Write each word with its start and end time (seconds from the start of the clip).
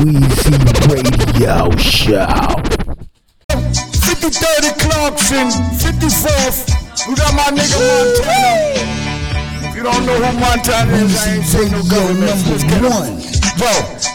Weezy 0.00 0.56
Radio 0.88 1.68
Show. 1.76 2.24
53rd 3.52 4.72
Clarkson, 4.80 5.52
54th. 5.76 6.72
We 7.04 7.12
got 7.20 7.36
my 7.36 7.52
nigga 7.52 7.76
Montana. 7.76 8.80
If 9.60 9.76
you 9.76 9.82
don't 9.84 10.06
know 10.08 10.16
who 10.16 10.32
Montana 10.40 11.04
is, 11.04 11.12
I 11.20 11.36
ain't 11.36 11.44
saying 11.44 11.72
no 11.72 11.84
government. 11.84 12.32
Him. 12.32 12.88
one. 12.88 13.20
Bro, 13.60 13.68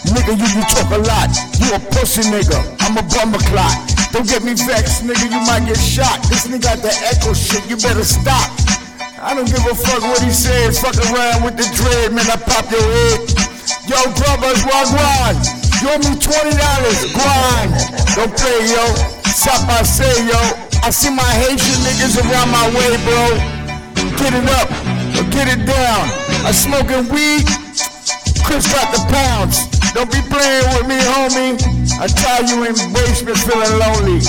nigga, 0.09 0.33
you, 0.33 0.47
you 0.57 0.65
talk 0.73 0.89
a 0.89 1.05
lot. 1.05 1.29
You 1.61 1.77
a 1.77 1.79
pussy 1.93 2.25
nigga. 2.33 2.57
I'm 2.81 2.97
a 2.97 3.05
bummer 3.13 3.37
clot. 3.45 3.77
Don't 4.09 4.25
get 4.25 4.41
me 4.41 4.57
vexed, 4.57 5.05
nigga. 5.05 5.29
You 5.29 5.41
might 5.45 5.69
get 5.69 5.77
shot. 5.77 6.17
This 6.33 6.47
nigga 6.47 6.63
got 6.65 6.77
the 6.81 6.97
echo 7.13 7.37
shit. 7.37 7.61
You 7.69 7.77
better 7.77 8.03
stop. 8.03 8.49
I 9.21 9.37
don't 9.37 9.45
give 9.45 9.61
a 9.61 9.75
fuck 9.77 10.01
what 10.01 10.23
he 10.23 10.31
said. 10.31 10.73
Fuck 10.73 10.97
around 11.13 11.45
with 11.45 11.61
the 11.61 11.69
dread, 11.77 12.09
man. 12.09 12.25
I 12.25 12.41
pop 12.41 12.73
your 12.73 12.81
head. 12.81 13.21
Yo, 13.85 14.01
brothers, 14.17 14.65
wagwan. 14.65 15.64
Owe 15.85 16.01
me 16.01 16.17
twenty 16.17 16.57
dollars. 16.57 16.99
Grind. 17.13 17.69
Don't 18.17 18.33
play, 18.33 18.59
yo. 18.73 18.85
Stop, 19.29 19.69
I 19.69 19.83
say, 19.83 20.25
yo. 20.25 20.39
I 20.81 20.89
see 20.89 21.09
my 21.09 21.23
Haitian 21.23 21.79
niggas 21.85 22.17
around 22.21 22.49
my 22.49 22.65
way, 22.73 22.97
bro. 23.05 23.21
Get 24.17 24.33
it 24.33 24.47
up 24.57 24.69
or 25.17 25.25
get 25.29 25.47
it 25.47 25.65
down. 25.65 26.09
I'm 26.45 26.53
smoking 26.53 27.09
weed. 27.13 27.45
Chris 28.43 28.65
got 28.71 28.93
the 28.93 29.01
pounds. 29.09 29.69
Don't 29.93 30.11
be 30.11 30.21
playing 30.29 30.67
with 30.73 30.87
me, 30.87 30.97
homie. 30.97 31.57
I 31.99 32.07
tie 32.07 32.45
you 32.49 32.65
in 32.65 32.75
basement 32.93 33.37
feeling 33.37 33.79
lonely. 33.79 34.21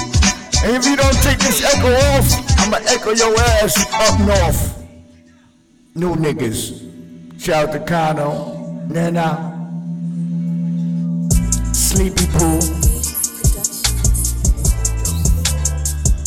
And 0.65 0.77
if 0.77 0.87
you 0.87 0.97
don't 0.97 1.17
take 1.23 1.39
this 1.39 1.63
echo 1.63 1.93
off, 2.15 2.27
I'ma 2.61 2.79
echo 2.89 3.13
your 3.13 3.39
ass 3.61 3.77
up 3.95 4.21
north. 4.21 4.87
New 5.95 6.15
niggas. 6.15 7.41
Shout 7.41 7.69
out 7.69 7.73
to 7.73 7.81
Kano, 7.81 8.87
Nana, 8.89 9.56
Sleepy 11.97 12.27
Pool. 12.27 12.61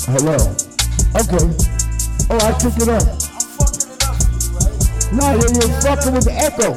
Hello. 0.10 0.34
Okay. 1.14 1.46
Oh, 2.32 2.42
I 2.42 2.58
took 2.58 2.74
it 2.82 2.90
up. 2.90 3.06
No, 5.14 5.30
you're, 5.38 5.54
you're 5.54 5.70
fucking 5.84 6.14
with 6.16 6.26
the 6.26 6.34
echo. 6.34 6.74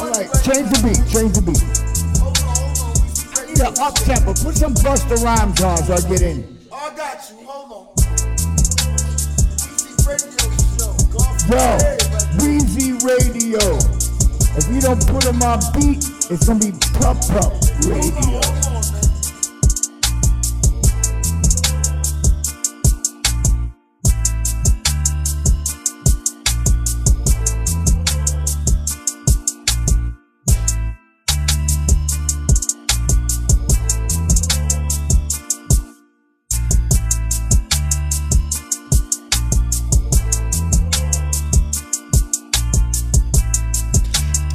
Alright, 0.00 0.30
change 0.42 0.70
the 0.72 0.80
beat, 0.80 1.04
change 1.12 1.36
the 1.36 1.42
beat. 1.44 1.60
Yeah, 3.58 3.84
up 3.84 3.94
tempo. 3.96 4.32
Put 4.32 4.56
some 4.56 4.72
Busta 4.72 5.22
Rhymes 5.22 5.60
on 5.60 5.76
so 5.84 5.92
I 5.92 6.00
get 6.08 6.22
in. 6.22 6.58
I 6.72 6.96
got 6.96 7.30
you. 7.30 7.44
Hold 7.44 7.72
on. 7.76 7.88
Easy 9.68 9.92
radio 10.08 10.48
show. 10.78 10.96
Golf 11.12 11.44
Yo, 11.46 11.60
Day, 11.76 11.98
Weezy 12.40 12.96
Radio. 13.04 13.99
If 14.56 14.68
you 14.68 14.80
don't 14.80 15.06
put 15.06 15.26
on 15.26 15.38
beat, 15.74 16.04
it's 16.30 16.46
gonna 16.46 16.58
be 16.58 16.72
Pup 16.98 17.16
Pup 17.28 17.52
Radio. 17.86 18.79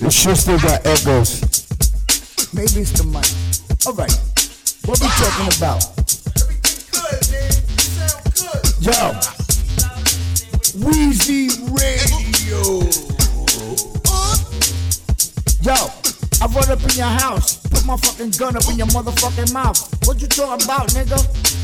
This 0.00 0.14
shit 0.14 0.36
still 0.36 0.58
got 0.60 0.86
echoes. 0.86 1.42
Maybe 2.54 2.86
it's 2.86 2.94
the 2.94 3.02
mic. 3.10 3.26
Alright, 3.84 4.14
what 4.86 5.00
we 5.02 5.08
talking 5.18 5.50
about? 5.58 5.82
Good, 6.94 7.18
man. 7.34 7.50
You 7.66 7.82
sound 7.82 8.22
good. 8.38 8.62
Yo, 8.78 9.18
Weezy 10.86 11.50
Radio. 11.74 12.62
Yo, 15.66 15.74
I 15.74 16.46
run 16.46 16.70
up 16.70 16.82
in 16.82 16.94
your 16.96 17.12
house, 17.18 17.56
put 17.66 17.84
my 17.84 17.96
fucking 17.96 18.30
gun 18.38 18.56
up 18.56 18.68
in 18.70 18.78
your 18.78 18.86
motherfucking 18.88 19.52
mouth. 19.52 19.82
What 20.06 20.22
you 20.22 20.28
talking 20.28 20.64
about, 20.64 20.88
nigga? 20.90 21.18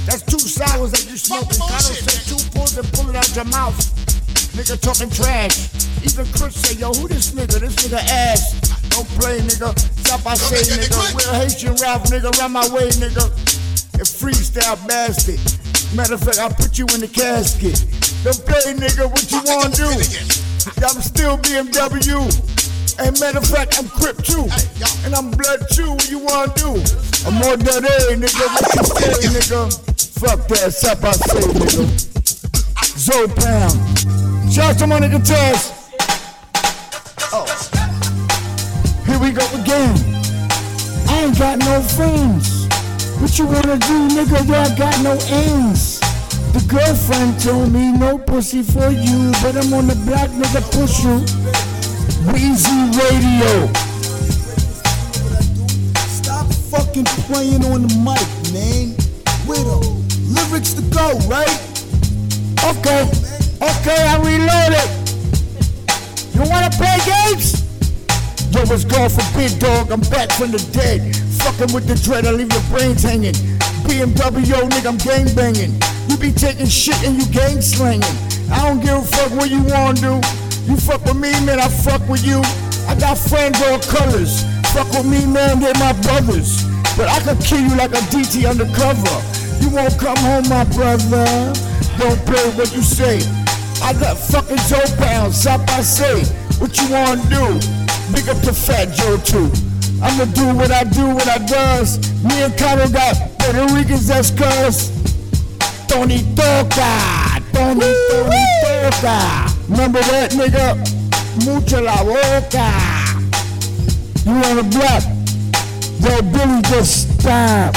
That's 0.06 0.22
two 0.22 0.40
sours 0.40 0.90
that 0.90 1.06
you 1.08 1.16
smoking. 1.16 1.62
I 1.62 1.70
don't 1.70 2.02
say 2.02 2.34
two 2.34 2.50
pulls 2.50 2.76
and 2.76 2.86
pull 2.92 3.08
it 3.10 3.16
out 3.16 3.34
your 3.36 3.46
mouth. 3.46 4.03
Nigga 4.54 4.78
talking 4.78 5.10
trash. 5.10 5.66
Even 6.06 6.26
Chris 6.30 6.54
say, 6.54 6.78
yo, 6.78 6.92
who 6.94 7.08
this 7.08 7.32
nigga? 7.32 7.58
This 7.58 7.74
nigga 7.82 7.98
ass. 8.06 8.54
Don't 8.94 9.08
play, 9.18 9.40
nigga. 9.40 9.74
Stop, 10.06 10.24
I 10.24 10.34
say, 10.34 10.62
nigga. 10.62 10.94
We're 11.10 11.34
Haitian 11.34 11.74
Ralph, 11.82 12.04
nigga. 12.06 12.30
Run 12.38 12.52
my 12.52 12.62
way, 12.70 12.86
nigga. 12.94 13.26
And 13.98 14.06
freestyle 14.06 14.78
bastard. 14.86 15.42
Matter 15.96 16.14
of 16.14 16.22
fact, 16.22 16.38
I'll 16.38 16.54
put 16.54 16.78
you 16.78 16.86
in 16.94 17.02
the 17.02 17.10
casket. 17.10 17.82
Don't 18.22 18.38
play, 18.46 18.78
nigga. 18.78 19.10
What 19.10 19.26
you 19.26 19.42
wanna 19.42 19.74
do? 19.74 19.90
I'm 20.86 21.02
still 21.02 21.36
BMW. 21.38 22.22
And 23.02 23.18
matter 23.18 23.38
of 23.38 23.46
fact, 23.46 23.74
I'm 23.78 23.88
Crip 23.88 24.22
too. 24.22 24.46
And 25.02 25.14
I'm 25.14 25.32
Blood 25.34 25.66
too. 25.74 25.90
What 25.90 26.10
you 26.10 26.20
wanna 26.22 26.54
do? 26.54 26.78
I'm 27.26 27.34
more 27.42 27.58
that 27.58 27.82
A, 27.82 28.14
nigga. 28.14 28.46
What 28.54 28.70
you 28.70 28.86
say, 29.02 29.34
nigga? 29.34 29.66
Fuck 30.22 30.46
that. 30.46 30.70
Stop, 30.72 31.02
I 31.02 31.12
say, 31.12 31.42
nigga. 31.42 32.14
Zoe 32.94 33.26
Pound. 33.34 34.23
Shout 34.54 34.70
out 34.70 34.78
to 34.78 34.84
nigga 34.84 35.18
Taz. 35.18 35.72
Oh. 37.32 37.44
Here 39.04 39.18
we 39.18 39.32
go 39.32 39.42
again. 39.60 39.98
I 41.08 41.24
ain't 41.24 41.36
got 41.36 41.58
no 41.58 41.82
friends. 41.82 42.68
What 43.18 43.36
you 43.36 43.46
wanna 43.46 43.78
do, 43.78 44.06
nigga? 44.14 44.46
Yeah, 44.46 44.62
I 44.62 44.78
got 44.78 45.02
no 45.02 45.18
ends. 45.26 45.98
The 46.52 46.64
girlfriend 46.68 47.40
told 47.42 47.72
me 47.72 47.98
no 47.98 48.16
pussy 48.16 48.62
for 48.62 48.90
you, 48.90 49.32
but 49.42 49.56
I'm 49.56 49.74
on 49.74 49.88
the 49.88 49.96
block, 50.06 50.30
nigga, 50.30 50.62
push 50.70 51.02
you. 51.02 51.18
Weezy 52.30 52.94
Radio. 52.94 53.66
Stop 56.06 56.46
fucking 56.70 57.06
playing 57.26 57.64
on 57.64 57.88
the 57.88 57.94
mic, 58.06 58.22
man. 58.54 58.94
Them. 59.50 59.82
Lyrics 60.32 60.74
to 60.74 60.82
go, 60.94 61.18
right? 61.26 61.58
Okay, 62.62 63.33
okay, 63.70 63.96
I 63.96 64.16
reloaded. 64.20 64.88
You 66.34 66.42
wanna 66.50 66.70
play 66.70 66.98
games? 67.06 67.64
Yo, 68.52 68.62
it's 68.70 68.84
going 68.84 69.10
for 69.10 69.24
big 69.36 69.58
dog. 69.58 69.90
I'm 69.90 70.00
back 70.12 70.30
from 70.32 70.50
the 70.52 70.62
dead. 70.72 71.14
Fucking 71.42 71.74
with 71.74 71.86
the 71.86 71.96
dread, 71.96 72.26
I 72.26 72.32
leave 72.32 72.52
your 72.52 72.62
brains 72.70 73.02
hanging. 73.02 73.34
BMW, 73.86 74.68
nigga, 74.68 74.88
I'm 74.88 74.98
gang 74.98 75.28
banging. 75.34 75.72
You 76.08 76.16
be 76.16 76.32
taking 76.32 76.66
shit 76.66 76.98
and 77.06 77.16
you 77.16 77.26
gang 77.32 77.60
slanging. 77.60 78.16
I 78.52 78.68
don't 78.68 78.80
give 78.80 78.96
a 78.96 79.02
fuck 79.02 79.30
what 79.32 79.50
you 79.50 79.62
wanna 79.62 80.00
do. 80.00 80.14
You 80.66 80.76
fuck 80.76 81.04
with 81.04 81.16
me, 81.16 81.32
man, 81.44 81.60
I 81.60 81.68
fuck 81.68 82.06
with 82.08 82.24
you. 82.24 82.40
I 82.88 82.94
got 82.98 83.18
friends 83.18 83.60
all 83.62 83.78
colors. 83.80 84.44
Fuck 84.72 84.90
with 84.92 85.06
me, 85.06 85.24
man, 85.26 85.60
they're 85.60 85.74
my 85.80 85.92
brothers. 86.02 86.64
But 86.96 87.08
I 87.08 87.20
could 87.20 87.40
kill 87.40 87.60
you 87.60 87.74
like 87.76 87.92
a 87.92 88.02
DT 88.12 88.48
undercover. 88.48 89.16
You 89.60 89.70
won't 89.70 89.98
come 89.98 90.18
home, 90.18 90.48
my 90.48 90.64
brother. 90.74 91.54
Don't 91.98 92.20
play 92.26 92.44
what 92.56 92.74
you 92.74 92.82
say. 92.82 93.43
I 93.84 93.92
got 93.92 94.16
fucking 94.16 94.56
Joe 94.66 94.80
pounds, 94.96 95.46
up 95.46 95.60
I 95.68 95.82
say. 95.82 96.24
What 96.58 96.74
you 96.80 96.88
wanna 96.88 97.20
do? 97.28 97.60
Big 98.14 98.26
up 98.30 98.40
to 98.42 98.52
Fat 98.54 98.88
Joe 98.96 99.18
too. 99.18 99.52
I'ma 100.02 100.24
do 100.32 100.56
what 100.56 100.70
I 100.70 100.84
do, 100.84 101.06
what 101.14 101.28
I 101.28 101.36
does. 101.44 101.98
Me 102.24 102.42
and 102.42 102.56
Carlo 102.56 102.88
got 102.88 103.14
Puerto 103.38 103.74
Ricans 103.74 104.06
that's 104.06 104.30
cuz. 104.30 104.88
Tony 105.86 106.24
Toca, 106.32 107.44
Tony, 107.52 107.92
Tony 108.08 108.44
Toca. 108.64 109.52
Remember 109.68 110.00
that 110.00 110.30
nigga? 110.32 110.80
Mucha 111.44 111.82
la 111.82 112.02
boca. 112.04 112.68
You 114.24 114.32
on 114.48 114.56
the 114.56 114.66
block? 114.72 115.04
Yo, 116.00 116.22
Billy 116.32 116.62
just 116.72 117.20
stop. 117.20 117.74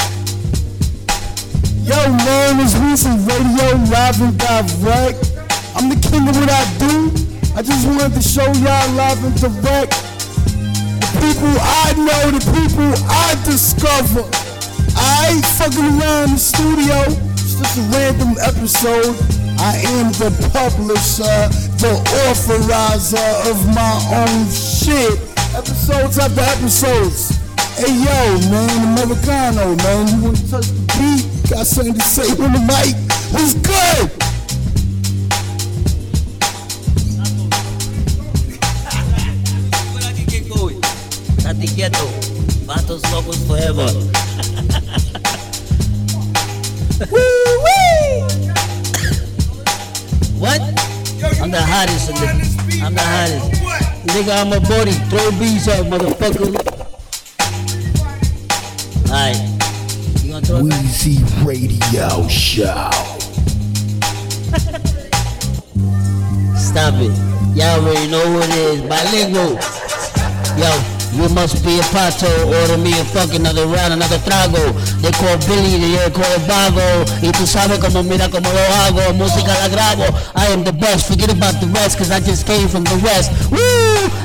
Yo, 1.84 1.96
man, 2.24 2.60
it's 2.64 2.74
Reese's 2.76 3.24
Radio 3.26 3.76
live 3.92 4.20
and 4.22 4.38
direct. 4.38 5.27
I'm 5.78 5.88
the 5.90 6.00
king 6.10 6.26
of 6.26 6.34
what 6.34 6.50
I 6.50 6.66
do. 6.82 7.06
I 7.54 7.62
just 7.62 7.86
wanted 7.86 8.10
to 8.18 8.22
show 8.22 8.42
y'all 8.66 8.88
live 8.98 9.22
and 9.22 9.34
direct. 9.38 9.94
The 9.94 11.06
people 11.22 11.54
I 11.54 11.94
know, 11.94 12.34
the 12.34 12.42
people 12.50 12.90
I 13.06 13.38
discover. 13.46 14.26
I 14.98 15.38
ain't 15.38 15.46
fucking 15.54 16.02
around 16.02 16.34
the 16.34 16.42
studio. 16.42 16.98
It's 17.38 17.62
just 17.62 17.78
a 17.78 17.84
random 17.94 18.34
episode. 18.42 19.14
I 19.62 19.78
am 20.02 20.10
the 20.18 20.34
publisher, 20.50 21.46
the 21.78 21.94
authorizer 22.26 23.30
of 23.46 23.62
my 23.70 23.94
own 24.18 24.50
shit. 24.50 25.14
Episodes 25.54 26.18
after 26.18 26.42
episodes. 26.42 27.38
Hey 27.78 27.94
yo, 27.94 28.50
man, 28.50 28.98
Americano, 28.98 29.78
man. 29.86 30.10
You 30.10 30.26
wanna 30.26 30.42
touch 30.50 30.66
the 30.66 30.82
beat? 30.98 31.22
Got 31.54 31.70
something 31.70 31.94
to 31.94 32.02
say 32.02 32.26
on 32.42 32.50
the 32.50 32.62
mic? 32.66 32.98
What's 33.30 33.54
good? 33.62 34.27
Estate 41.58 41.74
quieto. 41.74 42.06
Vatos 42.66 43.02
locos 43.10 43.38
forever. 43.38 43.82
what? 50.38 50.60
I'm 51.40 51.50
the 51.50 51.60
hottest. 51.60 52.10
In 52.10 52.16
the, 52.16 52.22
I'm 52.84 52.94
the 52.94 53.02
hottest. 53.02 53.50
Nigga, 54.06 54.40
I'm 54.40 54.52
a 54.52 54.60
body. 54.60 54.92
Throw 55.10 55.30
beats 55.32 55.66
up, 55.66 55.86
motherfucker. 55.86 56.54
Alright. 59.08 59.36
You 60.22 60.32
gonna 60.32 60.46
throw? 60.46 60.60
Weezy 60.62 61.18
Radio 61.44 62.28
Show. 62.28 62.90
Stop 66.56 66.94
it. 67.00 67.10
Y'all 67.56 67.80
already 67.80 68.06
know 68.10 68.24
who 68.30 68.38
it 68.42 68.50
is. 68.54 68.80
Bilingual. 68.82 69.58
Yo, 70.56 70.97
you 71.12 71.28
must 71.30 71.64
be 71.64 71.78
a 71.78 71.82
pato. 71.94 72.28
Order 72.60 72.78
me 72.78 72.92
a 72.98 73.04
fucking 73.04 73.40
another 73.40 73.66
round, 73.66 73.92
another 73.92 74.18
trago. 74.18 74.72
They 75.00 75.12
call 75.12 75.36
Billy, 75.46 75.78
they 75.80 76.10
call 76.10 76.38
Vago. 76.46 77.04
Y 77.22 77.32
tú 77.32 77.46
sabes 77.46 77.78
como 77.78 78.02
mira 78.02 78.28
como 78.28 78.50
lo 78.50 78.64
hago. 78.82 79.14
Música 79.14 79.54
la 79.58 79.68
grabo. 79.68 80.06
I 80.34 80.46
am 80.52 80.64
the 80.64 80.72
best. 80.72 81.08
Forget 81.08 81.32
about 81.32 81.60
the 81.60 81.66
rest, 81.68 81.98
cause 81.98 82.10
I 82.10 82.20
just 82.20 82.46
came 82.46 82.68
from 82.68 82.84
the 82.84 82.98
west. 83.02 83.30
Woo! 83.50 83.58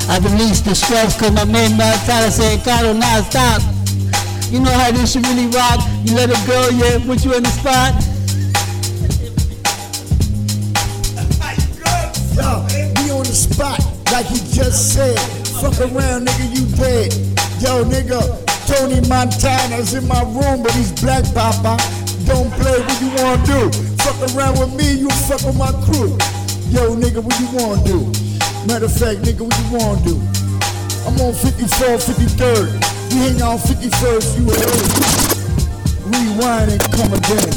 I 0.08 0.18
released 0.22 0.64
the 0.64 0.74
stress, 0.74 1.18
cause 1.18 1.32
my 1.32 1.44
man 1.44 1.76
Montana 1.76 2.30
said, 2.30 2.62
Caro, 2.64 2.92
now 2.92 3.22
stop. 3.22 3.62
You 4.50 4.60
know 4.60 4.70
how 4.70 4.90
this 4.92 5.12
should 5.12 5.26
really 5.26 5.46
rock. 5.46 5.80
You 6.04 6.14
let 6.14 6.30
it 6.30 6.46
go, 6.46 6.68
yeah, 6.70 6.98
put 7.04 7.24
you 7.24 7.34
in 7.34 7.42
the 7.42 7.50
spot. 7.50 7.94
Yo, 12.34 12.66
be 12.94 13.10
on 13.10 13.22
the 13.22 13.34
spot, 13.34 13.80
like 14.12 14.26
he 14.26 14.38
just 14.52 14.92
said. 14.94 15.43
Fuck 15.60 15.80
around, 15.80 16.26
nigga, 16.26 16.46
you 16.54 16.64
dead. 16.76 17.12
Yo, 17.62 17.84
nigga, 17.84 18.20
Tony 18.66 19.00
Montana's 19.08 19.94
in 19.94 20.06
my 20.08 20.22
room, 20.22 20.62
but 20.62 20.72
he's 20.72 20.92
black, 21.00 21.24
papa. 21.34 21.76
Don't 22.26 22.50
play 22.58 22.80
what 22.80 23.00
you 23.00 23.10
wanna 23.20 23.44
do. 23.46 23.70
Fuck 24.02 24.34
around 24.34 24.58
with 24.58 24.74
me, 24.74 24.92
you 25.00 25.10
fuck 25.28 25.42
with 25.44 25.56
my 25.56 25.72
crew. 25.84 26.16
Yo, 26.70 26.96
nigga, 26.96 27.22
what 27.22 27.38
you 27.40 27.48
wanna 27.52 27.84
do? 27.84 28.04
Matter 28.66 28.86
of 28.86 28.92
fact, 28.92 29.20
nigga, 29.22 29.42
what 29.42 29.56
you 29.60 29.78
wanna 29.78 30.02
do? 30.02 30.16
I'm 31.06 31.20
on 31.20 31.34
54, 31.34 31.98
53rd. 31.98 32.72
We 33.12 33.18
hang 33.20 33.42
on 33.42 33.58
51st, 33.58 34.38
you 34.38 34.44
heard. 34.50 35.24
Rewind 36.08 36.72
and 36.72 36.80
come 36.92 37.12
again. 37.12 37.52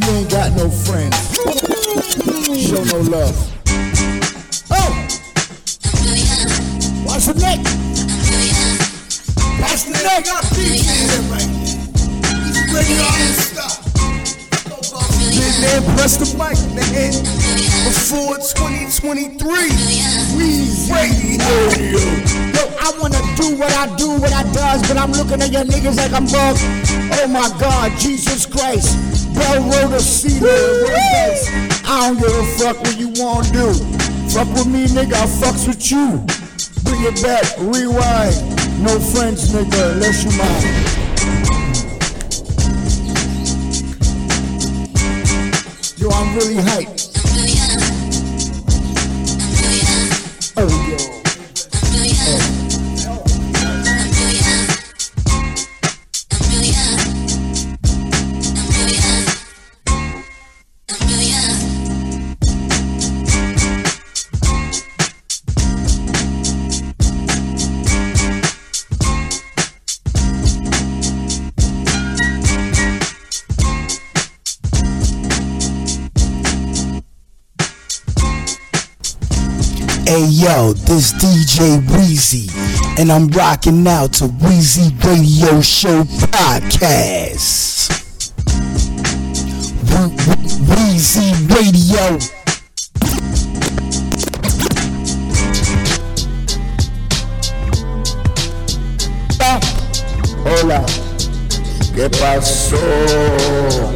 You 0.00 0.10
ain't 0.16 0.30
got 0.30 0.52
no 0.56 0.68
friends. 0.70 1.16
Show 2.58 2.82
no 2.84 2.98
love. 3.10 3.36
Oh! 4.70 5.01
Watch 7.12 7.26
the 7.26 7.34
neck! 7.44 7.60
Watch 9.60 9.84
the 9.84 9.92
neck! 10.00 10.24
Got 10.24 10.48
a 10.48 10.54
beat 10.56 10.80
in 10.80 10.96
here 10.96 11.20
right 11.28 11.44
now. 11.44 11.68
He's 12.56 12.72
ready 12.72 12.96
to 12.96 13.36
stop. 13.36 13.84
Big 15.20 15.54
man, 15.60 15.84
press 15.92 16.16
the 16.16 16.24
mic, 16.40 16.56
man. 16.72 17.12
Before 17.84 18.40
2023, 18.40 19.36
Weezy 20.40 20.88
Radio. 20.88 21.52
Yo, 22.56 22.64
I 22.80 22.96
wanna 22.96 23.20
do 23.36 23.60
what 23.60 23.76
I 23.76 23.94
do, 23.96 24.16
what 24.16 24.32
I 24.32 24.50
does, 24.54 24.80
but 24.88 24.96
I'm 24.96 25.12
looking 25.12 25.42
at 25.42 25.52
your 25.52 25.64
niggas 25.68 25.98
like 25.98 26.16
I'm 26.16 26.24
bugged. 26.24 26.64
Oh 27.20 27.28
my 27.28 27.52
God, 27.60 27.92
Jesus 28.00 28.46
Christ. 28.46 28.96
Bell 29.34 29.60
Road 29.60 30.00
Cedar. 30.00 30.48
I 31.84 32.08
don't 32.08 32.16
give 32.16 32.32
a 32.32 32.44
fuck 32.56 32.80
what 32.80 32.96
you 32.98 33.12
wanna 33.20 33.52
do. 33.52 33.74
Fuck 34.32 34.48
with 34.56 34.66
me, 34.66 34.86
nigga, 34.86 35.12
I 35.12 35.26
fucks 35.26 35.68
with 35.68 35.92
you. 35.92 36.24
Bring 36.84 37.02
it 37.04 37.22
back, 37.22 37.44
rewind. 37.58 38.36
No 38.82 38.98
friends, 38.98 39.52
nigga, 39.52 39.92
unless 39.92 40.24
you 40.24 40.30
mine. 40.38 40.92
Yo, 45.98 46.08
I'm 46.10 46.34
really 46.36 46.56
hyped. 46.56 47.01
Hey 80.12 80.26
yo, 80.26 80.74
this 80.74 81.14
DJ 81.14 81.78
Weezy, 81.86 82.50
and 83.00 83.10
I'm 83.10 83.28
rocking 83.28 83.86
out 83.86 84.12
to 84.20 84.24
Weezy 84.24 84.92
Radio 85.02 85.62
Show 85.62 86.02
Podcast. 86.28 87.88
We- 89.88 90.08
we- 90.08 90.66
Weezy 90.68 91.32
Radio. 91.48 92.18
Hola. 100.44 100.84
¿Qué 101.94 102.08
pasó? 102.10 102.76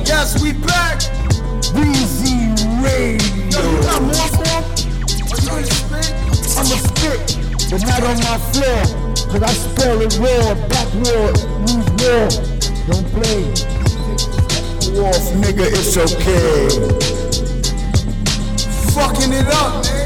yes, 0.05 0.41
we 0.43 0.53
back. 0.53 1.06
But 7.77 7.89
not 7.89 8.03
on 8.05 8.17
my 8.21 8.39
floor. 8.53 8.81
Cause 9.29 9.43
I 9.43 9.53
spell 9.53 10.01
it 10.01 10.17
raw, 10.19 10.55
backward, 10.69 11.37
use 11.69 11.89
war. 12.01 12.29
Don't 12.89 13.07
play. 13.13 13.43
Wolf, 14.97 15.25
nigga, 15.37 15.67
it's 15.69 15.97
okay. 15.99 16.69
Fucking 18.95 19.33
it 19.33 19.47
up, 19.49 19.85
man. 19.85 20.06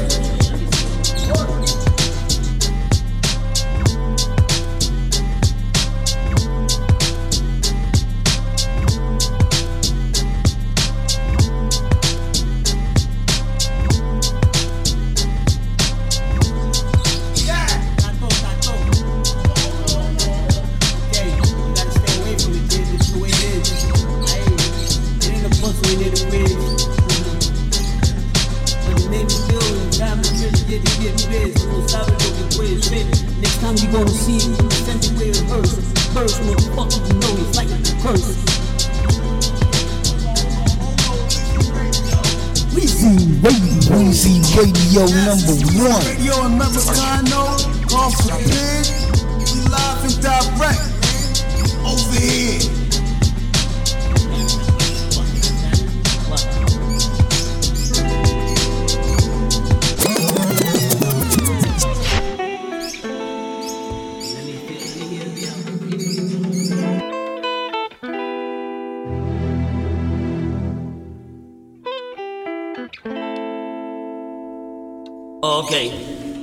First, 36.21 36.41
motherfucker, 36.41 37.01
you 37.07 37.15
know 37.17 37.33
it's 37.41 37.57
like. 37.57 37.67
Weezy 42.75 43.09
Radio, 43.41 43.97
Weezy 43.97 44.35
Radio 44.55 45.05
number 45.25 45.57
one. 45.81 46.05
Radio 46.05 46.35
Americano, 46.45 47.57
off 47.97 48.13
the 48.21 48.37
pin. 48.37 48.85
We 49.39 49.49
live 49.71 50.05
and 50.05 50.17
direct. 50.21 50.85
Over 51.83 52.19
here. 52.19 52.80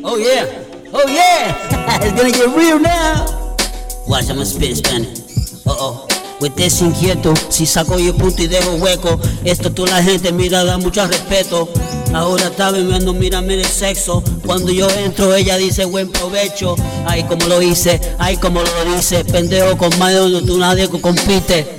Oh 0.04 0.16
yeah. 0.16 0.46
Oh 0.92 1.06
yeah. 1.08 1.56
it's 2.02 2.12
gonna 2.14 2.30
get 2.30 2.56
real 2.56 2.78
now. 2.78 3.26
Watch, 4.06 4.30
I'ma 4.30 4.44
spit 4.44 4.76
Spanish. 4.76 5.18
Uh 5.66 5.74
oh. 5.74 6.08
With 6.40 6.54
this 6.54 6.80
inquieto, 6.82 7.34
si 7.50 7.66
saco 7.66 7.98
yo 7.98 8.14
punto 8.14 8.42
y 8.42 8.46
dejo 8.46 8.76
hueco. 8.76 9.18
Esto 9.44 9.72
toda 9.72 9.90
la 9.96 10.02
gente 10.02 10.30
mira, 10.30 10.62
da 10.64 10.78
mucho 10.78 11.04
respeto. 11.06 11.68
Ahora 12.14 12.44
está 12.44 12.70
bebiendo, 12.70 13.12
mírame 13.12 13.54
el 13.54 13.64
sexo. 13.64 14.22
Cuando 14.46 14.70
yo 14.70 14.88
entro, 14.90 15.34
ella 15.34 15.56
dice 15.56 15.84
buen 15.84 16.12
provecho. 16.12 16.76
Ay, 17.04 17.24
como 17.24 17.46
lo 17.46 17.60
hice, 17.60 18.00
ay, 18.18 18.36
como 18.36 18.62
lo 18.62 18.84
dice. 18.94 19.24
Pendejo 19.24 19.76
con 19.76 19.90
más 19.98 20.12
de 20.12 20.18
donde 20.20 20.42
tú 20.42 20.58
nadie 20.58 20.88
compite. 20.88 21.76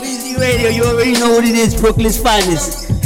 Weezy 0.00 0.36
Radio, 0.36 0.70
you 0.70 0.84
already 0.84 1.12
know 1.12 1.32
what 1.32 1.44
it 1.44 1.54
is, 1.54 1.74
Brooklyn's 1.78 2.16
finest. 2.16 2.97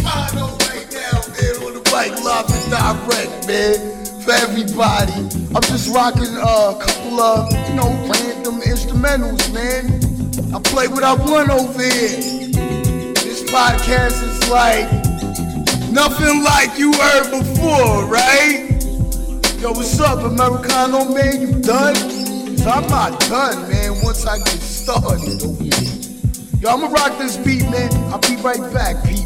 Direct, 2.73 3.47
man. 3.47 3.76
For 4.25 4.33
everybody, 4.33 5.12
I'm 5.55 5.62
just 5.69 5.93
rocking 5.95 6.35
a 6.37 6.75
couple 6.81 7.21
of, 7.21 7.52
you 7.69 7.75
know, 7.75 7.91
random 8.09 8.61
instrumentals, 8.62 9.52
man. 9.52 10.00
I 10.55 10.59
play 10.61 10.88
what 10.88 11.05
I 11.05 11.12
want 11.12 11.50
over 11.50 11.83
here. 11.83 12.49
This 13.12 13.43
podcast 13.45 14.23
is 14.25 14.49
like 14.49 14.88
nothing 15.93 16.43
like 16.43 16.79
you 16.79 16.93
heard 16.95 17.31
before, 17.31 18.07
right? 18.07 18.71
Yo, 19.61 19.73
what's 19.73 20.00
up, 20.00 20.21
Americano, 20.25 21.05
man? 21.12 21.43
You 21.43 21.52
done? 21.61 21.95
'Cause 21.95 22.67
I'm 22.67 22.87
not 22.88 23.21
done, 23.29 23.69
man, 23.69 24.00
once 24.02 24.25
I 24.25 24.38
get 24.38 24.62
started. 24.62 25.43
Yo, 26.61 26.71
I'ma 26.71 26.87
rock 26.87 27.19
this 27.19 27.37
beat, 27.37 27.69
man. 27.69 27.93
I'll 28.11 28.19
be 28.19 28.37
right 28.37 28.73
back, 28.73 29.05
people. 29.05 29.22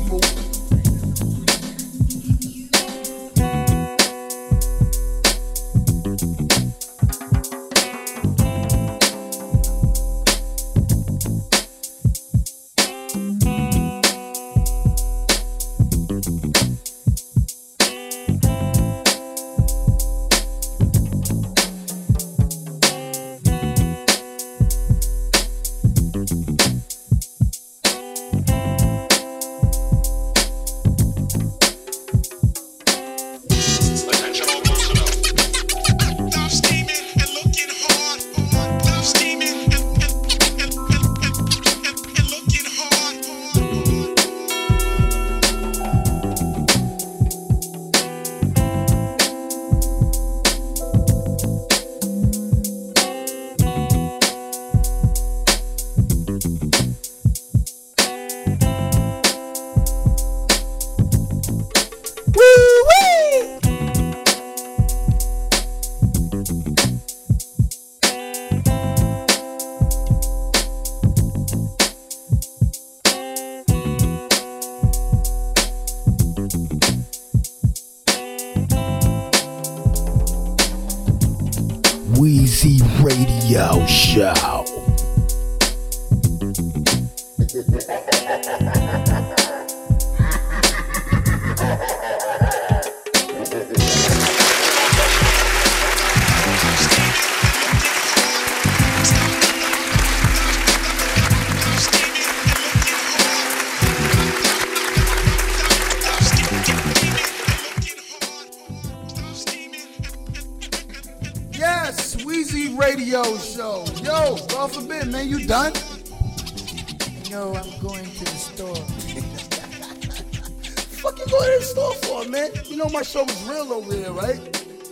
You 122.67 122.77
know 122.77 122.89
my 122.89 123.03
show 123.03 123.25
is 123.25 123.43
real 123.45 123.73
over 123.73 123.93
here, 123.95 124.13
right? 124.13 124.39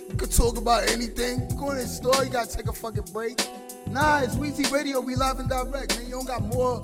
You 0.09 0.17
could 0.17 0.31
talk 0.31 0.57
about 0.57 0.89
anything. 0.89 1.49
Go 1.57 1.71
in 1.71 1.79
the 1.79 1.87
store, 1.87 2.25
you 2.25 2.31
gotta 2.31 2.51
take 2.51 2.69
a 2.69 2.73
fucking 2.73 3.13
break. 3.13 3.41
Nah, 3.89 4.21
it's 4.21 4.37
Wheezy 4.37 4.65
Radio. 4.73 5.01
We 5.01 5.15
live 5.17 5.41
and 5.41 5.49
direct, 5.49 5.97
man. 5.97 6.07
You 6.07 6.13
don't 6.13 6.27
got 6.27 6.43
more. 6.43 6.83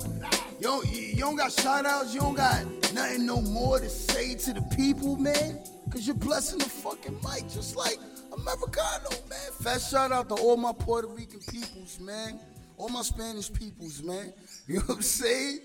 You 0.59 0.67
don't, 0.67 0.87
you 0.91 1.15
don't 1.17 1.35
got 1.35 1.51
shout 1.51 1.85
outs. 1.85 2.13
You 2.13 2.21
don't 2.21 2.35
got 2.35 2.63
nothing 2.93 3.25
no 3.25 3.41
more 3.41 3.79
to 3.79 3.89
say 3.89 4.35
to 4.35 4.53
the 4.53 4.61
people, 4.75 5.15
man. 5.15 5.59
Cause 5.89 6.07
you're 6.07 6.15
blessing 6.15 6.59
the 6.59 6.65
fucking 6.65 7.15
mic 7.15 7.49
just 7.49 7.75
like 7.75 7.97
Americano, 8.31 9.09
man. 9.29 9.51
Fast 9.61 9.91
shout 9.91 10.11
out 10.11 10.29
to 10.29 10.35
all 10.35 10.55
my 10.55 10.71
Puerto 10.71 11.07
Rican 11.07 11.39
peoples, 11.49 11.99
man. 11.99 12.39
All 12.77 12.89
my 12.89 13.01
Spanish 13.01 13.51
peoples, 13.51 14.01
man. 14.03 14.33
You 14.67 14.75
know 14.75 14.81
what 14.85 14.97
I'm 14.97 15.01
saying? 15.01 15.59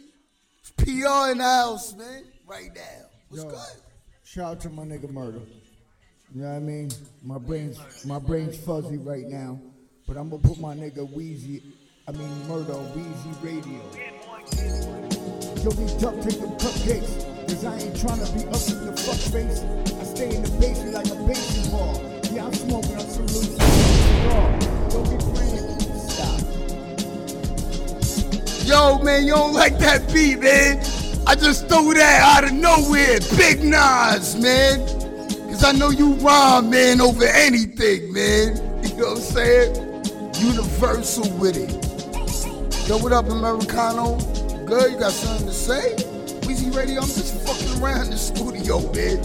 It's 0.60 0.70
PR 0.70 1.30
in 1.30 1.38
the 1.38 1.44
house, 1.44 1.94
man. 1.94 2.24
Right 2.46 2.70
now. 2.74 3.06
What's 3.28 3.44
Yo. 3.44 3.50
good? 3.50 3.85
Shout 4.26 4.44
out 4.44 4.60
to 4.62 4.68
my 4.70 4.82
nigga 4.82 5.08
Murder. 5.08 5.38
You 6.34 6.42
know 6.42 6.48
what 6.48 6.56
I 6.56 6.58
mean? 6.58 6.90
My 7.22 7.38
brain's 7.38 7.78
my 8.04 8.18
brain's 8.18 8.56
fuzzy 8.58 8.98
right 8.98 9.24
now, 9.24 9.60
but 10.04 10.16
I'm 10.16 10.28
gonna 10.28 10.42
put 10.42 10.58
my 10.58 10.74
nigga 10.74 11.08
Wheezy, 11.12 11.62
I 12.08 12.10
mean 12.10 12.48
Murder 12.48 12.74
Wheezy 12.74 13.30
Radio. 13.40 13.80
Yo, 15.62 15.70
we 15.70 15.86
duck 16.00 16.20
take 16.22 16.40
them 16.40 16.50
cupcakes, 16.58 17.22
cause 17.46 17.64
I 17.64 17.78
ain't 17.78 17.94
tryna 17.94 18.26
be 18.34 18.40
up 18.48 18.66
in 18.68 18.86
the 18.86 18.96
fuck 19.00 19.20
face. 19.30 19.62
I 19.94 20.02
stay 20.02 20.34
in 20.34 20.42
the 20.42 20.50
basement 20.58 20.94
like 20.94 21.06
a 21.06 21.14
baseball. 21.24 22.02
Yeah, 22.32 22.46
I'm 22.46 22.54
smoking 22.54 22.96
on 22.96 23.08
some. 23.08 23.26
Don't 24.90 25.08
be 25.08 25.16
playing. 25.22 25.78
Stop. 26.10 26.40
Yo, 28.66 28.98
man, 29.04 29.24
you 29.24 29.34
don't 29.34 29.54
like 29.54 29.78
that 29.78 30.12
beat, 30.12 30.40
man. 30.40 30.95
I 31.28 31.34
just 31.34 31.68
threw 31.68 31.92
that 31.94 32.22
out 32.22 32.44
of 32.44 32.52
nowhere. 32.52 33.18
Big 33.36 33.64
Nas, 33.64 34.36
man. 34.40 34.78
Cause 35.48 35.64
I 35.64 35.72
know 35.72 35.90
you 35.90 36.14
rhyme, 36.14 36.70
man, 36.70 37.00
over 37.00 37.24
anything, 37.24 38.12
man. 38.12 38.62
You 38.86 39.02
know 39.02 39.08
what 39.10 39.18
I'm 39.18 39.22
saying? 39.24 39.74
Universal 40.36 41.28
with 41.38 41.56
it. 41.56 42.88
Yo, 42.88 42.96
what 42.98 43.12
up, 43.12 43.28
Americano? 43.28 44.16
Good, 44.64 44.92
you 44.92 44.98
got 44.98 45.12
something 45.12 45.46
to 45.48 45.52
say? 45.52 45.96
Weezy 46.46 46.74
Radio, 46.74 47.00
I'm 47.02 47.08
just 47.08 47.34
fucking 47.44 47.82
around 47.82 48.04
in 48.04 48.10
the 48.10 48.16
studio, 48.16 48.80
man. 48.92 49.18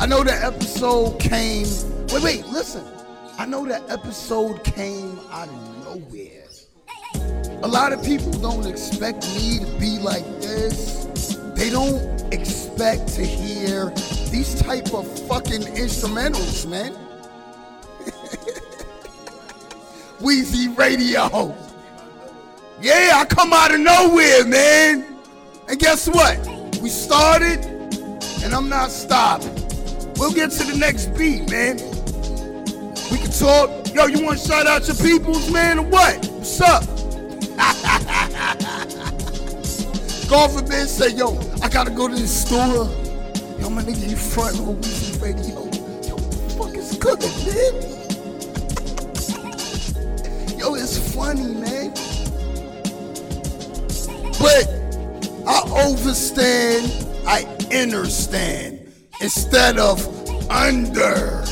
I 0.00 0.06
know 0.06 0.24
that 0.24 0.42
episode 0.42 1.20
came. 1.20 1.66
Wait, 2.08 2.22
wait, 2.22 2.46
listen. 2.46 2.84
I 3.38 3.46
know 3.46 3.64
that 3.66 3.88
episode 3.88 4.64
came 4.64 5.18
out 5.30 5.48
of 5.48 5.84
nowhere. 5.84 6.43
A 7.64 7.64
lot 7.64 7.94
of 7.94 8.04
people 8.04 8.30
don't 8.30 8.66
expect 8.66 9.26
me 9.34 9.58
to 9.58 9.64
be 9.80 9.98
like 9.98 10.22
this. 10.42 11.06
They 11.54 11.70
don't 11.70 12.22
expect 12.30 13.08
to 13.14 13.24
hear 13.24 13.88
these 14.30 14.60
type 14.60 14.92
of 14.92 15.06
fucking 15.26 15.62
instrumentals, 15.72 16.68
man. 16.68 16.92
Wheezy 20.20 20.68
Radio. 20.74 21.56
Yeah, 22.82 23.12
I 23.14 23.24
come 23.24 23.54
out 23.54 23.72
of 23.72 23.80
nowhere, 23.80 24.44
man. 24.44 25.16
And 25.66 25.78
guess 25.78 26.06
what? 26.06 26.36
We 26.82 26.90
started, 26.90 27.64
and 28.44 28.54
I'm 28.54 28.68
not 28.68 28.90
stopping. 28.90 29.54
We'll 30.16 30.34
get 30.34 30.50
to 30.50 30.64
the 30.64 30.76
next 30.76 31.16
beat, 31.16 31.50
man. 31.50 31.78
We 33.10 33.16
can 33.16 33.30
talk. 33.30 33.70
Yo, 33.94 34.04
you 34.04 34.22
want 34.22 34.38
to 34.38 34.46
shout 34.46 34.66
out 34.66 34.86
your 34.86 34.96
peoples, 34.96 35.50
man, 35.50 35.78
or 35.78 35.86
what? 35.86 36.26
What's 36.26 36.60
up? 36.60 36.93
God 40.28 40.50
forbid, 40.50 40.88
say, 40.88 41.10
yo, 41.10 41.38
I 41.62 41.68
gotta 41.68 41.90
go 41.90 42.08
to 42.08 42.14
the 42.14 42.26
store. 42.26 42.88
Yo, 43.60 43.70
my 43.70 43.82
nigga, 43.82 44.08
you 44.10 44.16
front 44.16 44.58
on 44.58 44.74
Weezy 44.76 45.22
Radio. 45.22 45.64
Yo, 46.02 46.16
fuck 46.56 46.74
is 46.76 46.96
cooking, 46.98 47.30
man? 47.46 47.72
Yo, 50.58 50.74
it's 50.74 50.98
funny, 51.14 51.54
man. 51.54 51.92
But 54.40 54.66
I 55.46 55.62
overstand, 55.86 56.90
I 57.26 57.44
understand 57.72 58.80
instead 59.20 59.78
of 59.78 60.04
under. 60.50 61.44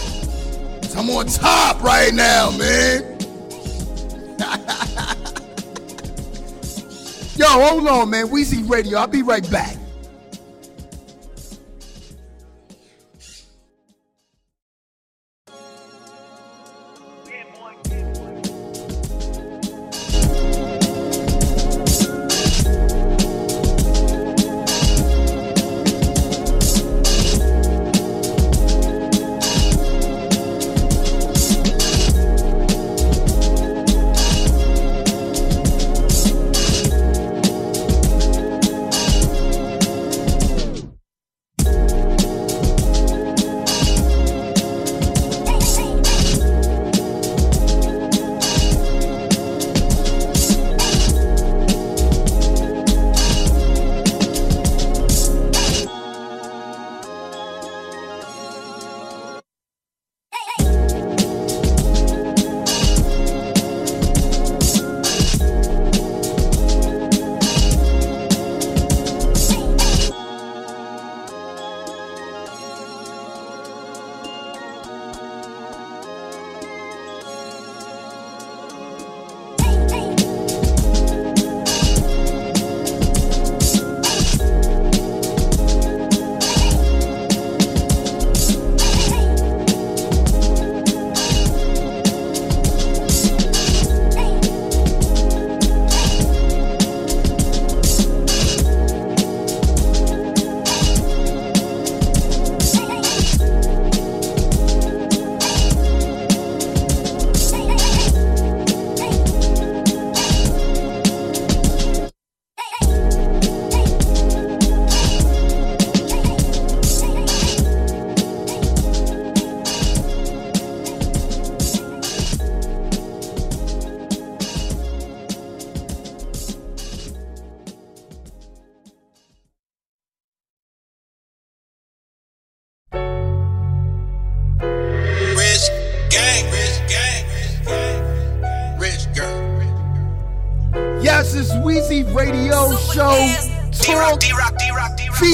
I'm 0.96 1.08
on 1.10 1.26
top 1.26 1.80
right 1.82 2.12
now, 2.12 2.50
man. 2.50 3.18
Hold 7.60 7.86
on, 7.86 8.10
man. 8.10 8.28
Weezy 8.28 8.68
Radio. 8.68 8.98
I'll 8.98 9.06
be 9.06 9.22
right 9.22 9.48
back. 9.50 9.81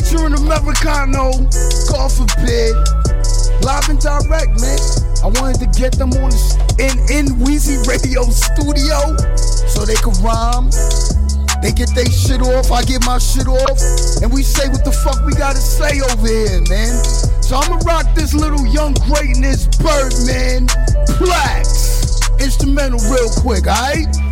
D-Rock. 0.08 0.18
featuring 0.18 0.34
Americano. 0.34 1.32
God 1.88 2.08
forbid. 2.12 2.74
Live 3.62 3.88
and 3.88 4.00
direct, 4.00 4.60
man. 4.60 4.78
I 5.22 5.28
wanted 5.40 5.60
to 5.60 5.68
get 5.78 5.98
them 5.98 6.12
on 6.12 6.32
in 6.78 6.96
in 7.10 7.26
Weezy 7.42 7.84
Radio 7.88 8.22
studio 8.24 9.16
so 9.66 9.84
they 9.84 9.96
could 9.96 10.16
rhyme. 10.18 10.70
They 11.60 11.72
get 11.72 11.90
their 11.94 12.06
shit 12.06 12.40
off, 12.40 12.70
I 12.70 12.82
get 12.84 13.04
my 13.04 13.18
shit 13.18 13.48
off, 13.48 13.78
and 14.22 14.32
we 14.32 14.44
say 14.44 14.68
what 14.68 14.84
the 14.84 14.92
fuck 14.92 15.26
we 15.26 15.34
gotta 15.34 15.58
say 15.58 16.00
over 16.00 16.28
here, 16.28 16.62
man. 16.70 16.94
So 17.42 17.56
I'ma 17.56 17.80
rock 17.84 18.06
this 18.14 18.32
little 18.32 18.64
young 18.66 18.94
greatness 19.10 19.66
Birdman 19.78 20.68
Plax 21.18 22.40
instrumental 22.40 23.00
real 23.10 23.28
quick, 23.42 23.66
alright? 23.66 24.27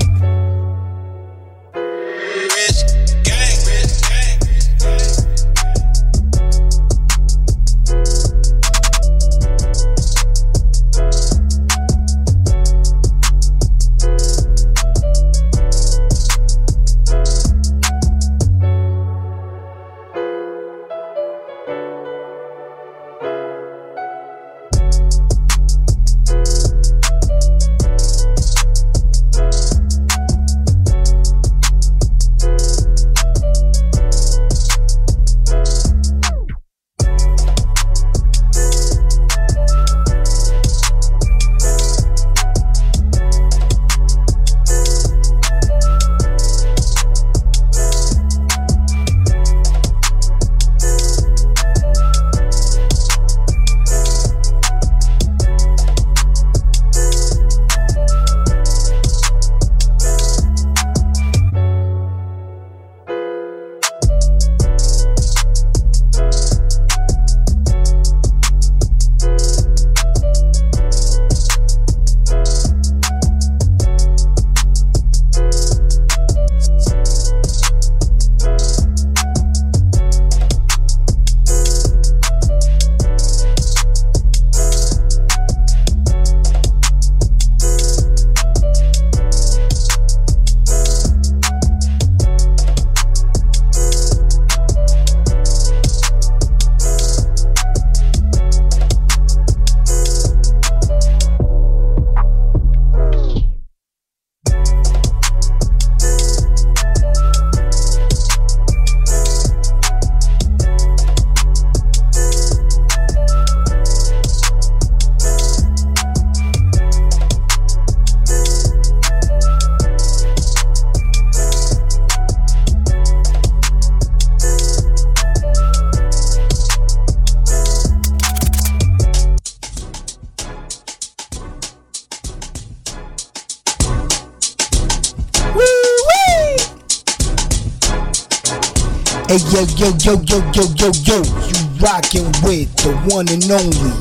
Hey 139.36 139.42
yo 139.52 139.66
yo 139.76 139.88
yo 140.02 140.14
yo 140.22 140.38
yo 140.54 140.62
yo 140.76 140.90
yo, 141.04 141.16
you 141.22 141.68
rockin' 141.78 142.24
with 142.42 142.74
the 142.76 142.96
one 143.14 143.28
and 143.28 143.44
only 143.50 143.92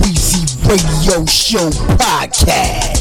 Weezy 0.00 0.66
Radio 0.66 1.26
Show 1.26 1.68
podcast. 1.98 2.97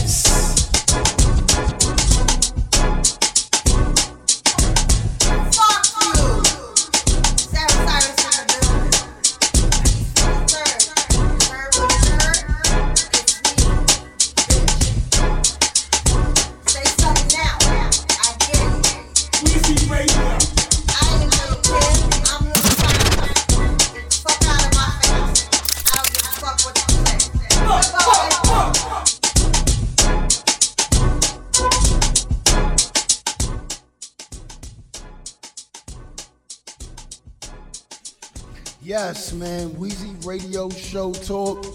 Yes, 38.88 39.34
man. 39.34 39.78
Wheezy 39.78 40.15
Radio 40.26 40.69
Show 40.69 41.12
Talk 41.12 41.65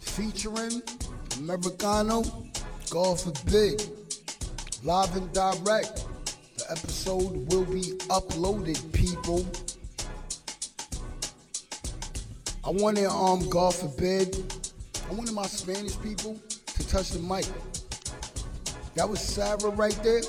featuring 0.00 0.80
Americano, 1.36 2.22
Golf 2.88 2.90
God 2.90 3.20
forbid. 3.20 3.82
Live 4.82 5.14
and 5.18 5.30
direct. 5.34 6.06
The 6.56 6.64
episode 6.70 7.52
will 7.52 7.66
be 7.66 7.98
uploaded, 8.08 8.90
people. 8.94 9.44
I 12.64 12.70
wanted, 12.70 13.04
um, 13.04 13.46
God 13.50 13.74
forbid, 13.74 14.34
I 15.10 15.12
wanted 15.12 15.34
my 15.34 15.44
Spanish 15.44 16.00
people 16.00 16.40
to 16.68 16.88
touch 16.88 17.10
the 17.10 17.18
mic. 17.18 17.44
That 18.94 19.06
was 19.06 19.20
Sarah 19.20 19.58
right 19.72 20.00
there. 20.02 20.22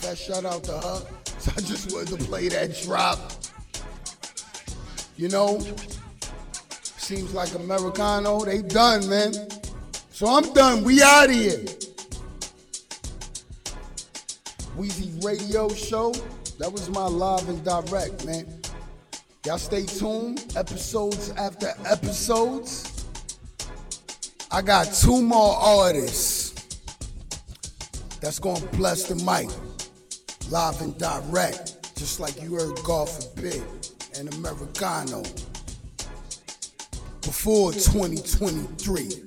That 0.00 0.16
shout 0.16 0.46
out 0.46 0.64
to 0.64 0.72
her. 0.72 1.02
So 1.44 1.52
I 1.54 1.60
just 1.60 1.92
wanted 1.92 2.18
to 2.18 2.24
play 2.24 2.48
that 2.48 2.74
drop. 2.84 3.33
You 5.16 5.28
know, 5.28 5.60
seems 6.96 7.32
like 7.34 7.54
Americano, 7.54 8.44
they 8.44 8.62
done, 8.62 9.08
man. 9.08 9.32
So 10.10 10.26
I'm 10.26 10.52
done. 10.52 10.82
We 10.82 11.02
out 11.02 11.26
of 11.26 11.34
here. 11.34 11.64
Weezy 14.76 15.24
Radio 15.24 15.68
Show. 15.68 16.12
That 16.58 16.72
was 16.72 16.90
my 16.90 17.06
live 17.06 17.48
and 17.48 17.64
direct, 17.64 18.26
man. 18.26 18.46
Y'all 19.46 19.58
stay 19.58 19.86
tuned. 19.86 20.52
Episodes 20.56 21.30
after 21.32 21.68
episodes. 21.86 23.04
I 24.50 24.62
got 24.62 24.92
two 24.92 25.22
more 25.22 25.54
artists 25.56 26.54
that's 28.20 28.40
gonna 28.40 28.66
bless 28.72 29.04
the 29.04 29.14
mic. 29.16 29.48
Live 30.50 30.80
and 30.80 30.98
direct. 30.98 31.96
Just 31.96 32.18
like 32.18 32.42
you 32.42 32.54
heard 32.56 32.76
God 32.82 33.08
forbid 33.08 33.62
and 34.18 34.32
Americano. 34.34 35.22
Before 37.22 37.72
2023. 37.72 39.22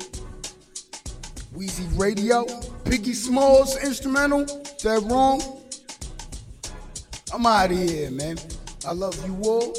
Wheezy 1.54 1.88
Radio. 1.96 2.46
Biggie 2.86 3.14
Smalls 3.14 3.76
instrumental. 3.84 4.42
Is 4.42 4.84
that 4.84 5.02
wrong? 5.10 5.42
I'm 7.34 7.46
out 7.46 7.72
of 7.72 7.78
here, 7.78 8.12
man. 8.12 8.38
I 8.88 8.94
love 8.94 9.16
you 9.26 9.38
all. 9.44 9.76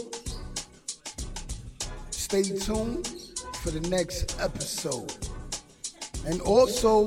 Stay 2.11 2.43
tuned 2.43 3.07
for 3.55 3.71
the 3.71 3.81
next 3.89 4.39
episode. 4.41 5.15
And 6.27 6.41
also, 6.43 7.07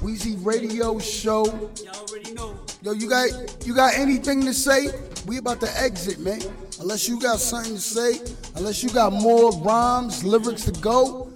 Weezy 0.00 0.36
Radio 0.44 0.98
Show. 0.98 1.44
Y'all 1.44 1.96
already 1.96 2.32
know. 2.32 2.58
Yo, 2.82 2.92
you 2.92 3.10
got 3.10 3.66
you 3.66 3.74
got 3.74 3.94
anything 3.94 4.42
to 4.44 4.54
say? 4.54 4.88
We 5.26 5.38
about 5.38 5.60
to 5.60 5.80
exit, 5.80 6.20
man. 6.20 6.40
Unless 6.80 7.08
you 7.08 7.20
got 7.20 7.40
something 7.40 7.74
to 7.74 7.80
say, 7.80 8.20
unless 8.54 8.82
you 8.84 8.90
got 8.90 9.12
more 9.12 9.50
rhymes, 9.62 10.22
lyrics 10.22 10.64
to 10.64 10.72
go, 10.80 11.32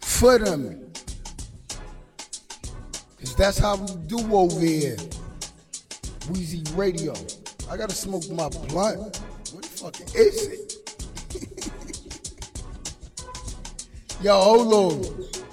for 0.00 0.38
them. 0.38 0.80
Cause 3.18 3.36
that's 3.36 3.58
how 3.58 3.76
we 3.76 3.94
do 4.06 4.18
over 4.34 4.60
here. 4.60 4.96
Wheezy 6.30 6.62
Radio. 6.74 7.14
I 7.70 7.76
gotta 7.76 7.94
smoke 7.94 8.28
my 8.30 8.48
blunt. 8.48 9.20
What 9.52 9.62
the 9.62 9.68
fuck 9.68 10.00
is 10.14 10.46
it? 10.46 10.74
Yo, 14.22 14.40
hold 14.40 14.72
on. 14.72 15.43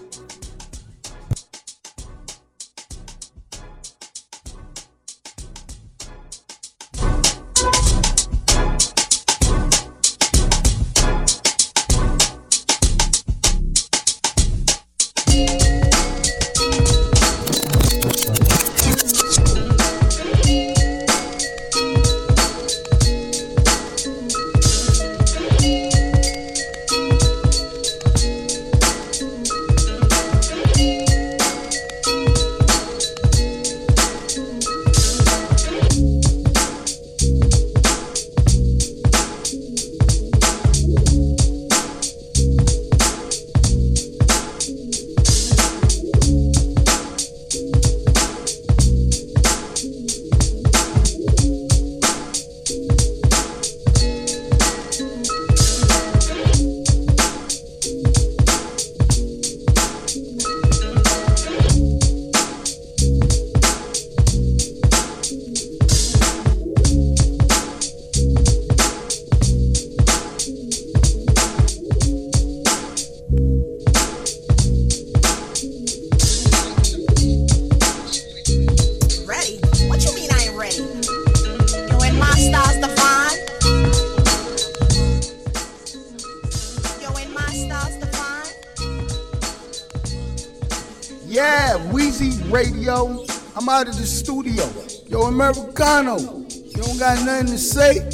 Yeah, 91.32 91.78
Wheezy 91.94 92.44
Radio. 92.52 93.24
I'm 93.56 93.70
out 93.70 93.88
of 93.88 93.98
the 93.98 94.06
studio. 94.06 94.66
Yo, 95.08 95.28
Americano, 95.28 96.18
you 96.20 96.74
don't 96.74 97.00
got 97.00 97.26
nothing 97.26 97.46
to 97.46 97.58
say? 97.58 98.10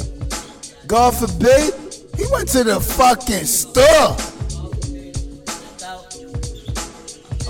God 0.86 1.16
forbid. 1.16 1.74
He 2.16 2.26
went 2.30 2.48
to 2.50 2.62
the 2.62 2.78
fucking 2.78 3.44
store. 3.44 4.14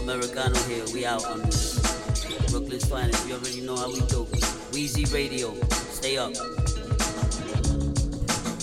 Americano 0.03 0.59
here. 0.61 0.85
We 0.95 1.05
out 1.05 1.27
on 1.27 1.43
this. 1.43 1.77
Brooklyn's 2.51 2.87
finest. 2.87 3.29
You 3.29 3.35
already 3.35 3.61
know 3.61 3.77
how 3.77 3.93
we 3.93 4.01
do. 4.07 4.23
Wheezy 4.73 5.05
Radio. 5.15 5.53
Stay 5.69 6.17
up. 6.17 6.33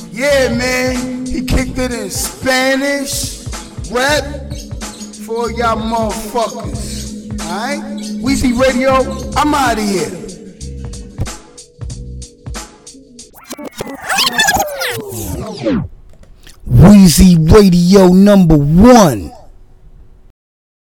Yeah, 0.10 0.58
man. 0.58 1.28
He 1.28 1.46
kicked 1.46 1.78
it 1.78 1.92
in 1.92 2.10
Spanish. 2.10 3.46
Rap 3.92 4.24
for 5.24 5.52
y'all 5.52 5.78
motherfuckers. 5.78 6.95
Alright? 7.46 7.80
Wheezy 8.22 8.54
Radio, 8.54 8.94
I'm 9.36 9.54
out 9.54 9.78
of 9.78 9.84
here. 9.84 10.10
Weezy 16.68 17.38
Radio 17.52 18.08
number 18.08 18.58
one. 18.58 19.32